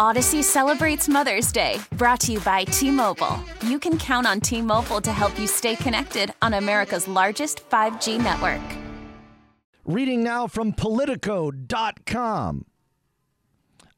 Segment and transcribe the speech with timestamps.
[0.00, 3.36] Odyssey celebrates Mother's Day, brought to you by T Mobile.
[3.62, 8.22] You can count on T Mobile to help you stay connected on America's largest 5G
[8.22, 8.60] network.
[9.84, 12.64] Reading now from Politico.com.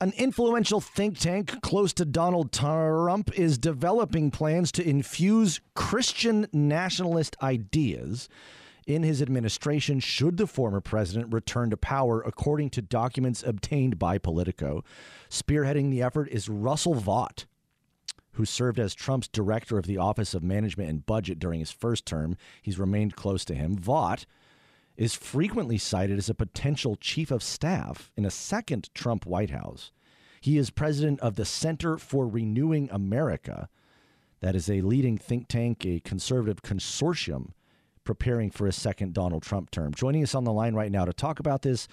[0.01, 7.37] An influential think tank close to Donald Trump is developing plans to infuse Christian nationalist
[7.43, 8.31] ideas
[8.87, 14.19] in his administration should the former president return to power, according to documents obtained by
[14.19, 14.85] Politico.
[15.29, 17.47] Spearheading the effort is Russell Vought,
[18.33, 22.07] who served as Trump's director of the Office of Management and Budget during his first
[22.07, 22.37] term.
[22.63, 23.77] He's remained close to him.
[23.77, 24.27] Vought
[24.97, 29.93] is frequently cited as a potential chief of staff in a second Trump White House.
[30.41, 33.69] He is president of the Center for Renewing America.
[34.41, 37.53] That is a leading think tank, a conservative consortium
[38.11, 39.95] preparing for a second Donald Trump term.
[39.95, 41.87] Joining us on the line right now to talk about this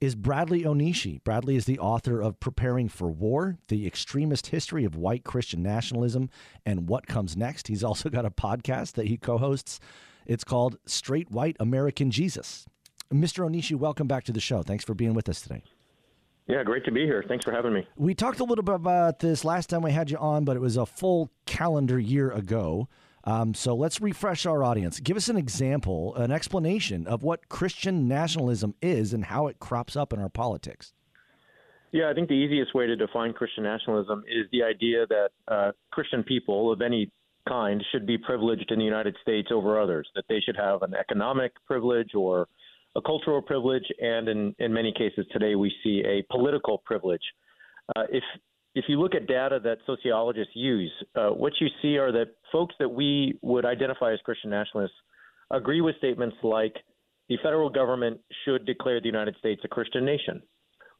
[0.00, 1.22] is Bradley Onishi.
[1.24, 6.30] Bradley is the author of Preparing for War, The Extremist History of White Christian Nationalism
[6.64, 7.68] and What Comes Next.
[7.68, 9.78] He's also got a podcast that he co hosts.
[10.24, 12.64] It's called Straight White American Jesus.
[13.12, 13.46] Mr.
[13.46, 14.62] Onishi, welcome back to the show.
[14.62, 15.62] Thanks for being with us today.
[16.46, 17.22] Yeah, great to be here.
[17.28, 17.86] Thanks for having me.
[17.94, 20.60] We talked a little bit about this last time we had you on, but it
[20.60, 22.88] was a full calendar year ago.
[23.24, 25.00] Um, so let's refresh our audience.
[25.00, 29.96] Give us an example, an explanation of what Christian nationalism is and how it crops
[29.96, 30.92] up in our politics.
[31.92, 35.72] Yeah, I think the easiest way to define Christian nationalism is the idea that uh,
[35.90, 37.10] Christian people of any
[37.48, 40.94] kind should be privileged in the United States over others, that they should have an
[40.94, 42.46] economic privilege or
[42.96, 47.22] a cultural privilege, and in, in many cases today we see a political privilege.
[47.96, 48.24] Uh, if
[48.78, 52.76] if you look at data that sociologists use, uh, what you see are that folks
[52.78, 54.94] that we would identify as Christian nationalists
[55.50, 56.76] agree with statements like
[57.28, 60.40] the federal government should declare the United States a Christian nation,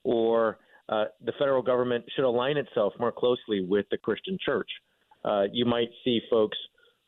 [0.03, 4.69] or uh, the federal government should align itself more closely with the Christian church.
[5.25, 6.59] Uh, you might see folks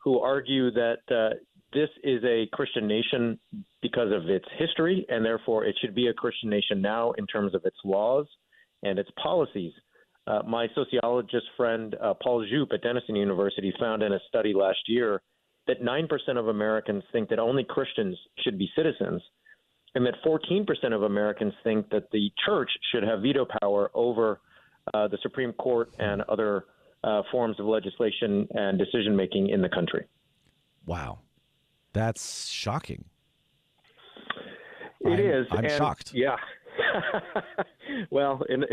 [0.01, 1.35] who argue that uh,
[1.73, 3.37] this is a Christian nation
[3.81, 7.53] because of its history, and therefore it should be a Christian nation now in terms
[7.53, 8.25] of its laws
[8.83, 9.73] and its policies.
[10.31, 14.79] Uh, my sociologist friend uh, Paul Djupe at Denison University found in a study last
[14.87, 15.21] year
[15.67, 19.21] that 9% of Americans think that only Christians should be citizens,
[19.93, 20.65] and that 14%
[20.95, 24.39] of Americans think that the church should have veto power over
[24.93, 26.63] uh, the Supreme Court and other
[27.03, 30.05] uh, forms of legislation and decision making in the country.
[30.85, 31.19] Wow.
[31.91, 33.03] That's shocking.
[35.01, 35.47] It I'm, is.
[35.51, 36.13] I'm and, shocked.
[36.13, 36.37] Yeah.
[38.11, 38.63] well, in,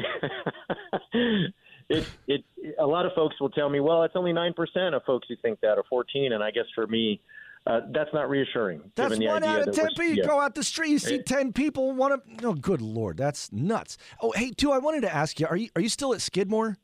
[1.88, 2.44] it, it,
[2.78, 4.52] a lot of folks will tell me, well, it's only 9%
[4.94, 6.32] of folks who think that, or 14.
[6.32, 7.20] And I guess for me,
[7.66, 8.80] uh, that's not reassuring.
[8.94, 10.04] That's given the one idea out of 10 people.
[10.04, 10.26] You yeah.
[10.26, 13.52] go out the street, you see It- 10 people, one of, oh, good Lord, that's
[13.52, 13.98] nuts.
[14.22, 16.78] Oh, hey, too, I wanted to ask you, are you, are you still at Skidmore?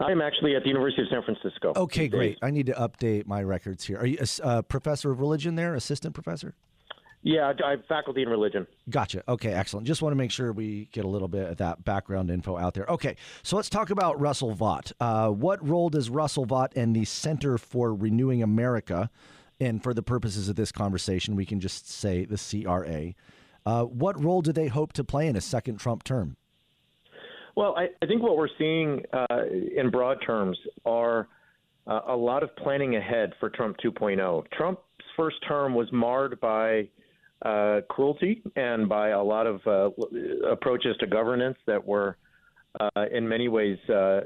[0.00, 1.74] I'm actually at the University of San Francisco.
[1.76, 2.38] Okay, great.
[2.40, 3.98] I need to update my records here.
[3.98, 6.54] Are you a, uh, professor of religion there, assistant professor?
[7.22, 8.66] Yeah, I- I'm faculty in religion.
[8.88, 9.22] Gotcha.
[9.28, 9.86] Okay, excellent.
[9.86, 12.74] Just want to make sure we get a little bit of that background info out
[12.74, 12.86] there.
[12.88, 14.92] Okay, so let's talk about Russell Vought.
[15.00, 19.10] Uh, what role does Russell Vought and the Center for Renewing America,
[19.60, 23.12] and for the purposes of this conversation, we can just say the CRA,
[23.66, 26.36] uh, what role do they hope to play in a second Trump term?
[27.54, 29.26] Well, I, I think what we're seeing uh,
[29.76, 31.28] in broad terms are
[31.86, 34.44] uh, a lot of planning ahead for Trump 2.0.
[34.52, 34.80] Trump's
[35.16, 36.88] first term was marred by
[37.44, 39.90] uh, cruelty and by a lot of uh,
[40.50, 42.16] approaches to governance that were,
[42.78, 44.20] uh, in many ways, uh,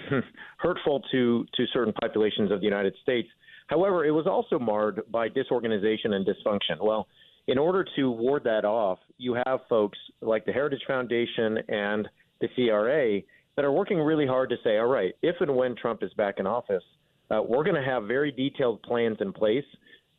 [0.58, 3.28] hurtful to, to certain populations of the United States.
[3.68, 6.82] However, it was also marred by disorganization and dysfunction.
[6.82, 7.06] Well,
[7.46, 12.08] in order to ward that off, you have folks like the Heritage Foundation and
[12.40, 13.20] the CRA
[13.56, 16.36] that are working really hard to say, all right, if and when Trump is back
[16.38, 16.82] in office,
[17.30, 19.64] uh, we're going to have very detailed plans in place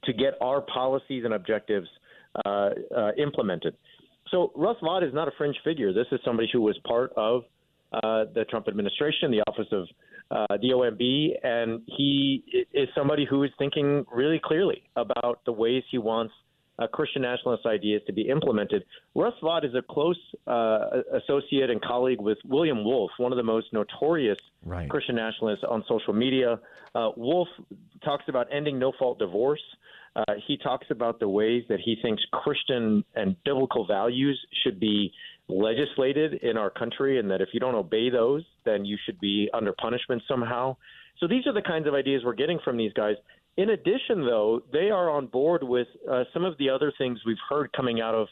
[0.06, 1.88] to get our policies and objectives
[2.46, 3.76] uh, uh, implemented.
[4.30, 5.94] So Russ Vought is not a fringe figure.
[5.94, 7.44] This is somebody who was part of
[7.92, 9.88] uh, the Trump administration, the office of
[10.32, 12.44] uh, the OMB, and he
[12.74, 16.34] is somebody who is thinking really clearly about the ways he wants
[16.80, 18.84] uh, Christian nationalist ideas to be implemented.
[19.14, 23.44] Russ Vought is a close uh, associate and colleague with William Wolfe, one of the
[23.44, 24.90] most notorious Right.
[24.90, 26.60] Christian nationalists on social media.
[26.94, 27.50] Uh, Wolfe
[28.04, 29.62] talks about ending no fault divorce.
[30.16, 35.14] Uh, he talks about the ways that he thinks Christian and biblical values should be
[35.48, 39.50] legislated in our country, and that if you don't obey those, then you should be
[39.54, 40.76] under punishment somehow.
[41.20, 43.16] So these are the kinds of ideas we're getting from these guys.
[43.58, 47.38] In addition, though, they are on board with uh, some of the other things we've
[47.50, 48.28] heard coming out of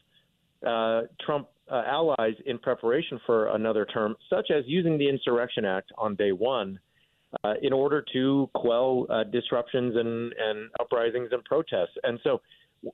[0.66, 5.92] uh, Trump uh, allies in preparation for another term, such as using the Insurrection Act
[5.98, 6.80] on day one
[7.44, 11.96] uh, in order to quell uh, disruptions and, and uprisings and protests.
[12.04, 12.42] And so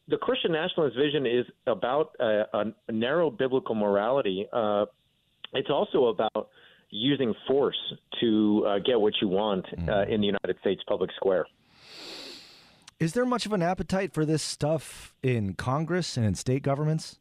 [0.07, 2.43] the Christian nationalist vision is about a,
[2.87, 4.47] a narrow biblical morality.
[4.51, 4.85] Uh,
[5.53, 6.49] it's also about
[6.89, 7.77] using force
[8.21, 11.45] to uh, get what you want uh, in the United States public square.
[12.99, 17.19] Is there much of an appetite for this stuff in Congress and in state governments?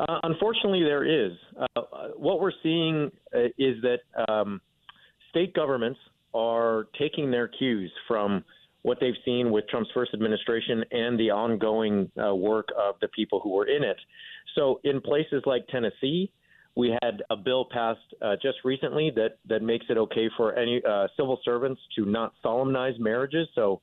[0.00, 1.32] Uh, unfortunately, there is.
[1.56, 1.82] Uh,
[2.16, 4.60] what we're seeing uh, is that um,
[5.36, 6.00] state governments
[6.34, 8.42] are taking their cues from
[8.82, 13.40] what they've seen with Trump's first administration and the ongoing uh, work of the people
[13.40, 13.96] who were in it.
[14.54, 16.30] So, in places like Tennessee,
[16.76, 20.80] we had a bill passed uh, just recently that, that makes it okay for any
[20.88, 23.48] uh, civil servants to not solemnize marriages.
[23.54, 23.82] So,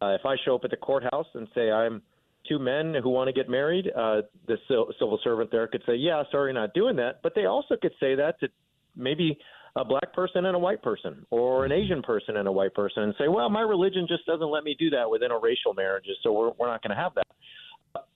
[0.00, 2.00] uh, if I show up at the courthouse and say I'm
[2.48, 5.96] two men who want to get married, uh, the civil civil servant there could say,
[5.96, 8.48] "Yeah, sorry, not doing that." But they also could say that to
[8.96, 9.38] maybe
[9.76, 13.02] a black person and a white person, or an Asian person and a white person,
[13.04, 16.32] and say, "Well, my religion just doesn't let me do that with interracial marriages, so
[16.32, 17.26] we're we're not going to have that."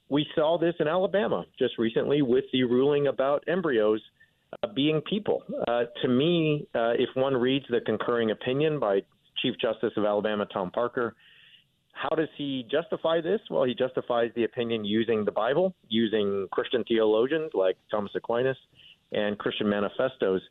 [0.08, 4.00] We saw this in Alabama just recently with the ruling about embryos
[4.62, 5.42] uh, being people.
[5.66, 9.00] Uh, to me, uh, if one reads the concurring opinion by
[9.42, 11.14] Chief Justice of Alabama Tom Parker,
[11.92, 13.40] how does he justify this?
[13.50, 18.56] Well, he justifies the opinion using the Bible, using Christian theologians like Thomas Aquinas
[19.12, 20.42] and Christian manifestos.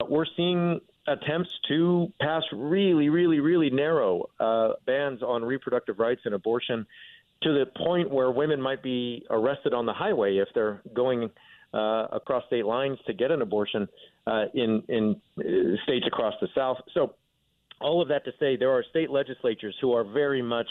[0.00, 6.22] Uh, we're seeing attempts to pass really, really, really narrow uh, bans on reproductive rights
[6.24, 6.86] and abortion
[7.42, 11.30] to the point where women might be arrested on the highway if they're going
[11.74, 13.86] uh, across state lines to get an abortion
[14.26, 15.42] uh, in in uh,
[15.84, 16.78] states across the South.
[16.94, 17.14] So,
[17.80, 20.68] all of that to say, there are state legislatures who are very much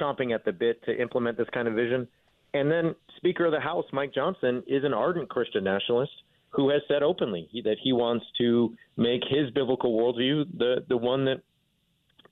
[0.00, 2.06] chomping at the bit to implement this kind of vision.
[2.54, 6.12] And then Speaker of the House Mike Johnson is an ardent Christian nationalist
[6.56, 10.96] who has said openly he, that he wants to make his biblical worldview the the
[10.96, 11.42] one that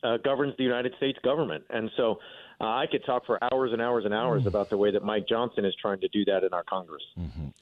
[0.03, 1.65] uh, governs the United States government.
[1.71, 2.19] And so
[2.61, 5.27] uh, I could talk for hours and hours and hours about the way that Mike
[5.29, 7.03] Johnson is trying to do that in our Congress.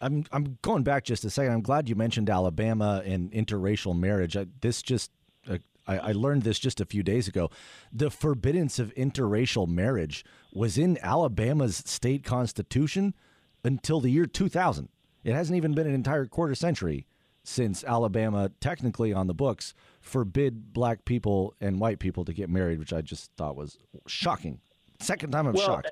[0.01, 1.53] I'm I'm going back just a second.
[1.53, 4.37] I'm glad you mentioned Alabama and interracial marriage.
[4.37, 5.11] I, this just
[5.49, 7.51] uh, I, I learned this just a few days ago.
[7.93, 13.15] The forbiddance of interracial marriage was in Alabama's state constitution
[13.65, 14.89] until the year 2000.
[15.25, 17.07] It hasn't even been an entire quarter century
[17.45, 22.79] since Alabama, technically on the books, forbid black people and white people to get married,
[22.79, 24.61] which I just thought was shocking.
[25.01, 25.91] Second time I'm Well, shocked.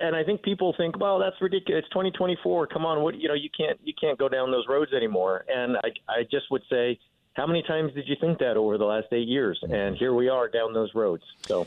[0.00, 1.80] And I think people think, well, that's ridiculous.
[1.84, 2.68] It's 2024.
[2.68, 5.44] Come on, what you know, you can't you can't go down those roads anymore.
[5.48, 6.98] And I I just would say,
[7.34, 9.60] how many times did you think that over the last eight years?
[9.62, 9.74] Mm-hmm.
[9.74, 11.22] And here we are down those roads.
[11.46, 11.66] So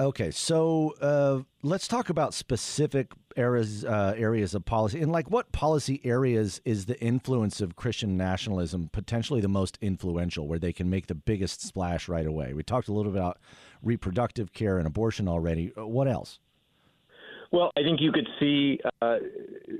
[0.00, 5.52] Okay, so uh, let's talk about specific areas uh, areas of policy, and like what
[5.52, 10.88] policy areas is the influence of Christian nationalism potentially the most influential, where they can
[10.88, 12.54] make the biggest splash right away.
[12.54, 13.38] We talked a little bit about
[13.82, 15.72] reproductive care and abortion already.
[15.76, 16.38] Uh, What else?
[17.52, 19.18] Well, I think you could see uh,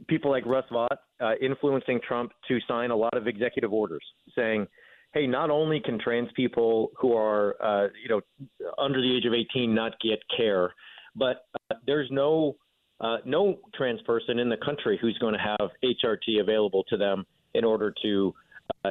[0.06, 4.04] people like Russ Vought uh, influencing Trump to sign a lot of executive orders
[4.36, 4.66] saying,
[5.14, 8.20] "Hey, not only can trans people who are, uh, you know,
[8.82, 10.74] under the age of 18 not get care,
[11.16, 12.56] but uh, there's no
[13.00, 17.24] uh, no trans person in the country who's going to have HRT available to them
[17.54, 18.34] in order to
[18.84, 18.90] uh,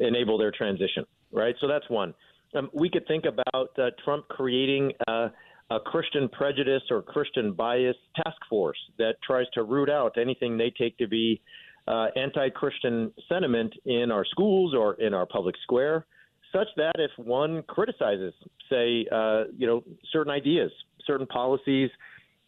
[0.00, 1.54] enable their transition." Right.
[1.60, 2.14] So that's one.
[2.54, 4.92] Um, we could think about uh, Trump creating.
[5.06, 5.28] Uh,
[5.70, 10.70] a Christian prejudice or Christian bias task force that tries to root out anything they
[10.76, 11.40] take to be
[11.88, 16.06] uh, anti Christian sentiment in our schools or in our public square,
[16.52, 18.34] such that if one criticizes,
[18.70, 19.82] say, uh, you know,
[20.12, 20.70] certain ideas,
[21.06, 21.90] certain policies,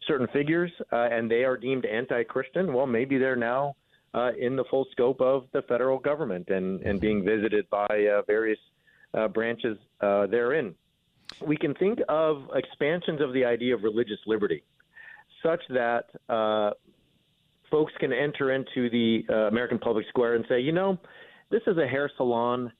[0.06, 3.74] certain figures, uh, and they are deemed anti Christian, well, maybe they're now
[4.14, 8.22] uh, in the full scope of the federal government and, and being visited by uh,
[8.26, 8.58] various
[9.14, 10.74] uh, branches uh, therein.
[11.44, 14.62] We can think of expansions of the idea of religious liberty,
[15.42, 16.04] such that
[17.70, 20.98] folks can enter into the American public square and say, you know,
[21.50, 22.70] this is a hair salon,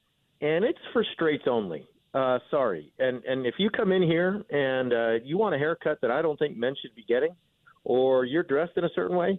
[0.41, 1.87] and it's for straights only.
[2.15, 5.99] Uh, sorry, and and if you come in here and uh, you want a haircut
[6.01, 7.35] that I don't think men should be getting,
[7.83, 9.39] or you're dressed in a certain way,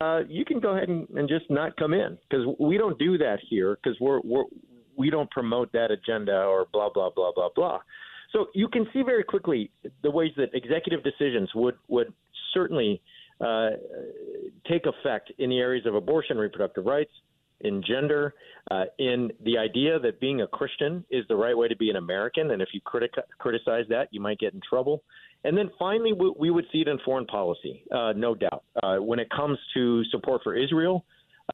[0.00, 3.16] uh, you can go ahead and, and just not come in because we don't do
[3.18, 4.44] that here because we're, we're
[4.96, 7.78] we don't promote that agenda or blah blah blah blah blah.
[8.32, 9.70] So you can see very quickly
[10.02, 12.12] the ways that executive decisions would would
[12.54, 13.00] certainly
[13.40, 13.70] uh,
[14.68, 17.10] take effect in the areas of abortion, reproductive rights,
[17.62, 18.34] in gender,
[18.70, 21.96] uh, in the idea that being a Christian is the right way to be an
[21.96, 25.02] American, and if you critic- criticize that, you might get in trouble.
[25.44, 28.62] And then finally, we, we would see it in foreign policy, uh, no doubt.
[28.82, 31.04] Uh, when it comes to support for Israel,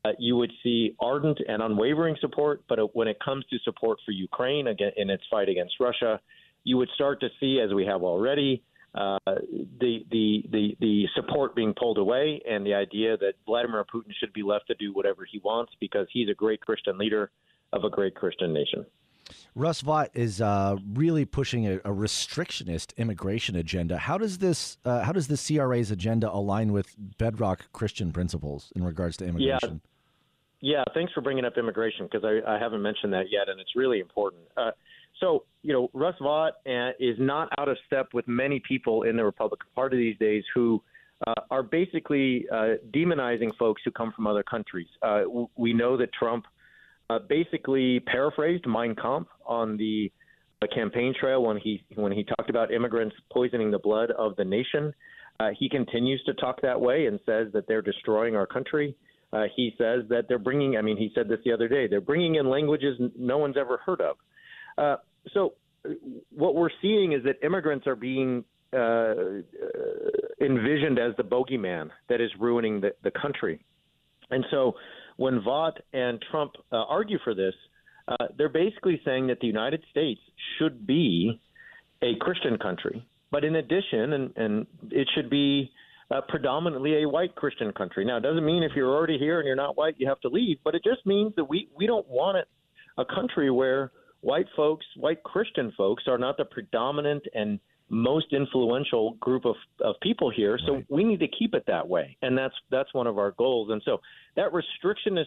[0.05, 2.62] uh, you would see ardent and unwavering support.
[2.69, 6.21] But when it comes to support for Ukraine again, in its fight against Russia,
[6.65, 8.62] you would start to see, as we have already,
[8.99, 9.19] uh,
[9.81, 14.33] the, the the the support being pulled away, and the idea that Vladimir Putin should
[14.33, 17.31] be left to do whatever he wants because he's a great Christian leader
[17.73, 18.85] of a great Christian nation.
[19.55, 23.99] Russ Vought is uh, really pushing a, a, restrictionist immigration agenda.
[23.99, 28.83] How does this uh, how does the CRA's agenda align with bedrock Christian principles in
[28.83, 29.81] regards to immigration?
[30.61, 33.61] Yeah, yeah thanks for bringing up immigration because I, I, haven't mentioned that yet, and
[33.61, 34.43] it's really important.
[34.57, 34.71] Uh,
[35.20, 39.16] so, you know, Russ Vought uh, is not out of step with many people in
[39.16, 40.82] the Republican Party these days who
[41.26, 44.87] uh, are basically uh, demonizing folks who come from other countries.
[45.02, 45.22] Uh,
[45.56, 46.44] we know that Trump
[47.10, 50.10] uh, basically paraphrased Mein Kampf on the
[50.75, 54.92] campaign trail when he when he talked about immigrants poisoning the blood of the nation.
[55.40, 58.96] Uh, he continues to talk that way and says that they're destroying our country.
[59.54, 60.76] He says that they're bringing.
[60.76, 61.87] I mean, he said this the other day.
[61.87, 64.16] They're bringing in languages no one's ever heard of.
[65.26, 65.54] Uh, so
[66.30, 69.14] what we're seeing is that immigrants are being uh,
[70.40, 73.64] envisioned as the bogeyman that is ruining the, the country.
[74.30, 74.75] And so
[75.16, 77.54] when Vought and Trump uh, argue for this,
[78.08, 80.20] uh, they're basically saying that the United States
[80.58, 81.40] should be
[82.02, 83.06] a Christian country.
[83.30, 85.70] But in addition, and, and it should be
[86.10, 88.04] uh, predominantly a white Christian country.
[88.04, 90.28] Now, it doesn't mean if you're already here and you're not white, you have to
[90.28, 92.48] leave, but it just means that we, we don't want it,
[92.96, 97.60] a country where white folks, white Christian folks, are not the predominant and
[97.90, 100.58] most influential group of, of people here.
[100.66, 100.87] So right.
[100.88, 103.70] we need to keep it that way, and that's that's one of our goals.
[103.70, 103.98] And so
[104.37, 105.25] that restrictionist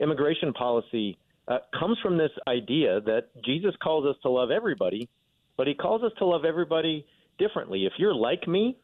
[0.00, 1.16] immigration policy
[1.48, 5.08] uh, comes from this idea that Jesus calls us to love everybody,
[5.56, 7.06] but He calls us to love everybody
[7.38, 7.86] differently.
[7.86, 8.76] If you're like me,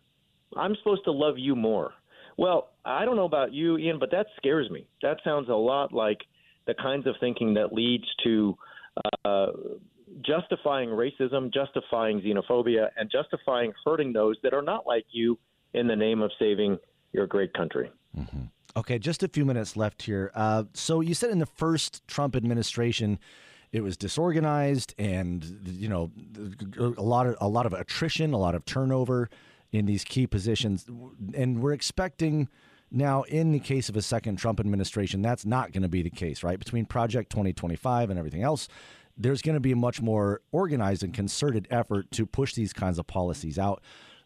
[0.56, 1.92] I'm supposed to love you more.
[2.36, 4.86] Well, I don't know about you, Ian, but that scares me.
[5.02, 6.18] That sounds a lot like
[6.66, 8.56] the kinds of thinking that leads to
[9.24, 9.46] uh,
[10.24, 15.38] justifying racism, justifying xenophobia, and justifying hurting those that are not like you
[15.74, 16.78] in the name of saving
[17.12, 17.90] your great country.
[18.18, 18.44] Mm-hmm.
[18.76, 20.30] Okay, just a few minutes left here.
[20.34, 23.18] Uh, so you said in the first Trump administration,
[23.72, 26.10] it was disorganized, and you know
[26.78, 29.28] a lot of a lot of attrition, a lot of turnover
[29.72, 30.86] in these key positions,
[31.34, 32.48] and we're expecting.
[32.90, 36.10] Now, in the case of a second Trump administration, that's not going to be the
[36.10, 36.58] case, right?
[36.58, 38.68] Between Project 2025 and everything else,
[39.16, 42.98] there's going to be a much more organized and concerted effort to push these kinds
[42.98, 43.82] of policies out.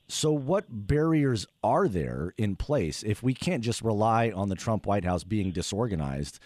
[0.07, 4.87] So, what barriers are there in place if we can't just rely on the Trump
[4.87, 6.39] White House being disorganized?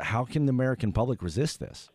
[0.00, 1.90] How can the American public resist this?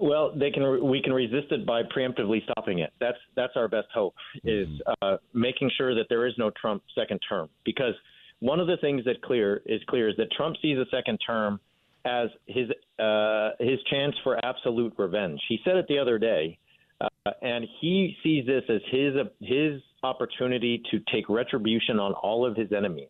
[0.00, 0.88] Well, they can.
[0.88, 2.92] We can resist it by preemptively stopping it.
[3.00, 4.92] That's that's our best hope is mm-hmm.
[5.02, 7.50] uh, making sure that there is no Trump second term.
[7.64, 7.94] Because
[8.40, 11.60] one of the things that clear is clear is that Trump sees a second term
[12.04, 12.68] as his
[12.98, 15.40] uh, his chance for absolute revenge.
[15.48, 16.58] He said it the other day,
[17.00, 22.56] uh, and he sees this as his his opportunity to take retribution on all of
[22.56, 23.08] his enemies.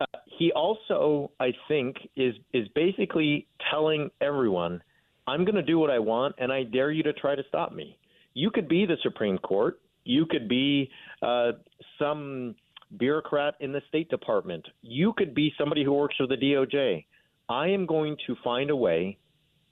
[0.00, 0.04] Uh,
[0.38, 4.82] he also, I think, is is basically telling everyone,
[5.26, 7.72] "I'm going to do what I want, and I dare you to try to stop
[7.72, 7.96] me."
[8.34, 9.80] You could be the Supreme Court.
[10.04, 10.90] You could be
[11.22, 11.52] uh,
[11.98, 12.56] some
[12.98, 14.66] bureaucrat in the State Department.
[14.82, 17.04] You could be somebody who works for the DOJ.
[17.48, 19.18] I am going to find a way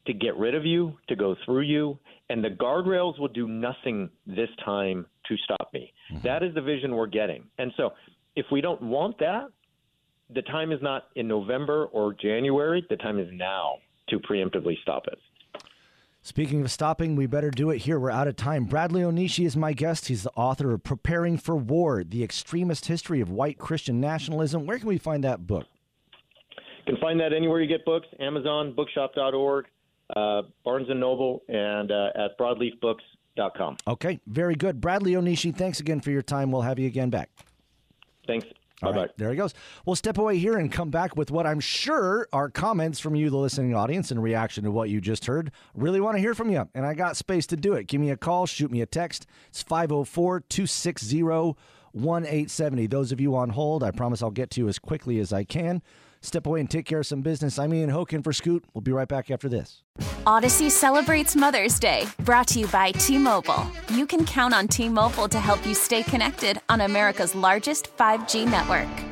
[0.06, 1.98] to get rid of you, to go through you,
[2.28, 5.92] and the guardrails will do nothing this time to stop me.
[6.12, 6.26] Mm-hmm.
[6.26, 7.44] That is the vision we're getting.
[7.58, 7.90] And so
[8.34, 9.48] if we don't want that,
[10.34, 13.74] the time is not in November or January, the time is now
[14.08, 15.18] to preemptively stop it.
[16.24, 17.98] Speaking of stopping, we better do it here.
[17.98, 18.64] We're out of time.
[18.64, 20.06] Bradley Onishi is my guest.
[20.06, 24.64] He's the author of Preparing for War The Extremist History of White Christian Nationalism.
[24.64, 25.66] Where can we find that book?
[26.86, 29.66] You can find that anywhere you get books Amazon, bookshop.org,
[30.14, 33.78] uh, Barnes and Noble, and uh, at broadleafbooks.com.
[33.88, 34.80] Okay, very good.
[34.80, 36.52] Bradley Onishi, thanks again for your time.
[36.52, 37.30] We'll have you again back.
[38.28, 38.46] Thanks.
[38.82, 39.08] Bye bye.
[39.16, 39.54] there he goes.
[39.86, 43.30] We'll step away here and come back with what I'm sure are comments from you,
[43.30, 45.52] the listening audience, in reaction to what you just heard.
[45.74, 47.86] Really want to hear from you, and I got space to do it.
[47.86, 49.26] Give me a call, shoot me a text.
[49.48, 52.86] It's 504 260 1 870.
[52.86, 55.44] Those of you on hold, I promise I'll get to you as quickly as I
[55.44, 55.82] can.
[56.22, 57.58] Step away and take care of some business.
[57.58, 58.64] I'm Ian Hoch in for Scoot.
[58.72, 59.82] We'll be right back after this.
[60.24, 63.66] Odyssey celebrates Mother's Day, brought to you by T Mobile.
[63.92, 68.48] You can count on T Mobile to help you stay connected on America's largest 5G
[68.48, 69.11] network.